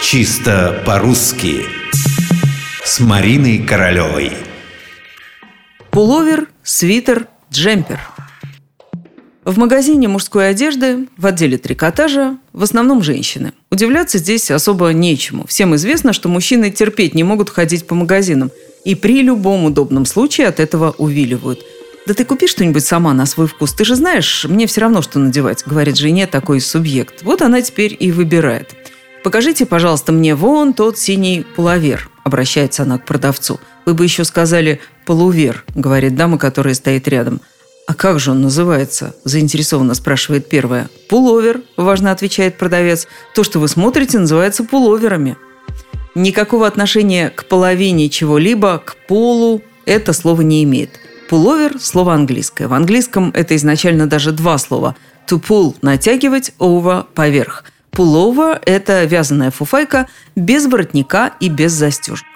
Чисто 0.00 0.80
по-русски 0.86 1.64
С 2.84 3.00
Мариной 3.00 3.58
Королевой 3.58 4.32
Пуловер, 5.90 6.48
свитер, 6.62 7.26
джемпер. 7.52 7.98
В 9.44 9.58
магазине 9.58 10.06
мужской 10.06 10.50
одежды, 10.50 11.08
в 11.16 11.26
отделе 11.26 11.58
трикотажа, 11.58 12.38
в 12.52 12.62
основном 12.62 13.02
женщины. 13.02 13.52
Удивляться 13.70 14.18
здесь 14.18 14.50
особо 14.52 14.90
нечему. 14.92 15.46
Всем 15.48 15.74
известно, 15.74 16.12
что 16.12 16.28
мужчины 16.28 16.70
терпеть 16.70 17.14
не 17.14 17.24
могут 17.24 17.50
ходить 17.50 17.86
по 17.86 17.96
магазинам. 17.96 18.52
И 18.84 18.94
при 18.94 19.22
любом 19.22 19.64
удобном 19.64 20.06
случае 20.06 20.46
от 20.46 20.60
этого 20.60 20.94
увиливают. 20.96 21.60
«Да 22.06 22.14
ты 22.14 22.24
купи 22.24 22.46
что-нибудь 22.46 22.86
сама 22.86 23.12
на 23.12 23.26
свой 23.26 23.48
вкус. 23.48 23.74
Ты 23.74 23.84
же 23.84 23.96
знаешь, 23.96 24.46
мне 24.48 24.66
все 24.66 24.80
равно, 24.80 25.02
что 25.02 25.18
надевать»,— 25.18 25.64
говорит 25.66 25.98
жене 25.98 26.26
такой 26.26 26.60
субъект. 26.60 27.22
Вот 27.22 27.42
она 27.42 27.60
теперь 27.60 27.94
и 27.98 28.12
выбирает. 28.12 28.77
«Покажите, 29.28 29.66
пожалуйста, 29.66 30.10
мне 30.10 30.34
вон 30.34 30.72
тот 30.72 30.96
синий 30.96 31.44
пуловер»,— 31.54 32.08
обращается 32.24 32.84
она 32.84 32.96
к 32.96 33.04
продавцу. 33.04 33.60
«Вы 33.84 33.92
бы 33.92 34.04
еще 34.04 34.24
сказали 34.24 34.80
полувер»,— 35.04 35.66
говорит 35.74 36.16
дама, 36.16 36.38
которая 36.38 36.72
стоит 36.72 37.06
рядом. 37.08 37.42
«А 37.86 37.92
как 37.92 38.20
же 38.20 38.30
он 38.30 38.40
называется?»– 38.40 39.14
заинтересованно 39.24 39.92
спрашивает 39.92 40.48
первая. 40.48 40.88
«Пуловер»,– 41.10 41.60
важно 41.76 42.10
отвечает 42.10 42.56
продавец. 42.56 43.06
«То, 43.34 43.44
что 43.44 43.58
вы 43.58 43.68
смотрите, 43.68 44.18
называется 44.18 44.64
пуловерами». 44.64 45.36
Никакого 46.14 46.66
отношения 46.66 47.28
к 47.28 47.44
половине 47.44 48.08
чего-либо, 48.08 48.78
к 48.82 48.96
полу 49.08 49.60
это 49.84 50.14
слово 50.14 50.40
не 50.40 50.64
имеет. 50.64 51.00
Пуловер– 51.28 51.78
слово 51.82 52.14
английское. 52.14 52.66
В 52.66 52.72
английском 52.72 53.30
это 53.34 53.54
изначально 53.56 54.06
даже 54.06 54.32
два 54.32 54.56
слова. 54.56 54.96
To 55.28 55.38
pull– 55.38 55.76
натягивать, 55.82 56.54
over– 56.58 57.04
поверх– 57.14 57.64
Пулова– 57.90 58.60
это 58.66 59.04
вязаная 59.04 59.50
фуфайка 59.50 60.06
без 60.36 60.66
воротника 60.66 61.32
и 61.40 61.48
без 61.48 61.72
застежек. 61.72 62.26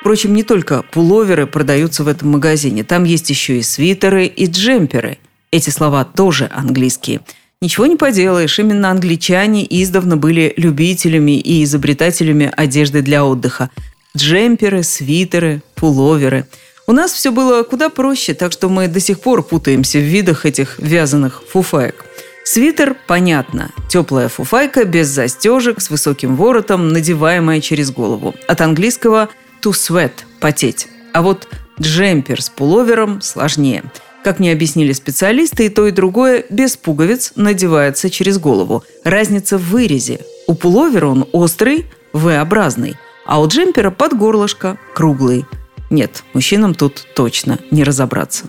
Впрочем, 0.00 0.34
не 0.34 0.44
только 0.44 0.82
пуловеры 0.82 1.46
продаются 1.46 2.04
в 2.04 2.08
этом 2.08 2.30
магазине. 2.30 2.84
Там 2.84 3.04
есть 3.04 3.28
еще 3.28 3.58
и 3.58 3.62
свитеры, 3.62 4.26
и 4.26 4.46
джемперы. 4.46 5.18
Эти 5.50 5.70
слова 5.70 6.04
тоже 6.04 6.48
английские. 6.54 7.22
Ничего 7.60 7.86
не 7.86 7.96
поделаешь, 7.96 8.58
именно 8.58 8.90
англичане 8.90 9.66
издавна 9.68 10.16
были 10.16 10.54
любителями 10.56 11.38
и 11.38 11.64
изобретателями 11.64 12.52
одежды 12.56 13.02
для 13.02 13.24
отдыха. 13.24 13.70
Джемперы, 14.16 14.82
свитеры, 14.82 15.62
пуловеры. 15.74 16.46
У 16.86 16.92
нас 16.92 17.12
все 17.12 17.32
было 17.32 17.64
куда 17.64 17.88
проще, 17.88 18.34
так 18.34 18.52
что 18.52 18.68
мы 18.68 18.86
до 18.86 19.00
сих 19.00 19.20
пор 19.20 19.42
путаемся 19.42 19.98
в 19.98 20.02
видах 20.02 20.46
этих 20.46 20.78
вязаных 20.78 21.42
фуфаек. 21.48 22.05
Свитер, 22.48 22.96
понятно, 23.08 23.72
теплая 23.88 24.28
фуфайка 24.28 24.84
без 24.84 25.08
застежек, 25.08 25.80
с 25.80 25.90
высоким 25.90 26.36
воротом, 26.36 26.90
надеваемая 26.90 27.60
через 27.60 27.90
голову. 27.90 28.36
От 28.46 28.60
английского 28.60 29.30
to 29.60 29.72
sweat– 29.72 30.12
потеть. 30.40 30.86
А 31.12 31.22
вот 31.22 31.48
джемпер 31.80 32.40
с 32.40 32.48
пуловером 32.48 33.20
сложнее. 33.20 33.82
Как 34.22 34.38
мне 34.38 34.52
объяснили 34.52 34.92
специалисты, 34.92 35.66
и 35.66 35.68
то, 35.68 35.88
и 35.88 35.90
другое 35.90 36.44
без 36.48 36.76
пуговиц 36.76 37.32
надевается 37.34 38.10
через 38.10 38.38
голову. 38.38 38.84
Разница 39.02 39.58
в 39.58 39.68
вырезе. 39.68 40.20
У 40.46 40.54
пуловера 40.54 41.08
он 41.08 41.26
острый, 41.32 41.86
V-образный, 42.12 42.94
а 43.26 43.40
у 43.40 43.48
джемпера 43.48 43.90
под 43.90 44.16
горлышко 44.16 44.78
круглый. 44.94 45.46
Нет, 45.90 46.22
мужчинам 46.32 46.76
тут 46.76 47.08
точно 47.16 47.58
не 47.72 47.82
разобраться. 47.82 48.44